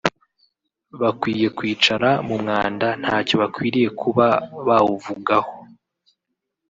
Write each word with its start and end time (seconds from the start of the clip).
bakwiye 1.01 1.47
kwicara 1.57 2.09
mu 2.27 2.35
mwanda 2.41 2.87
ntacyo 3.01 3.35
bakwiriye 3.41 3.89
kuba 4.01 4.25
bawuvugaho 4.67 5.51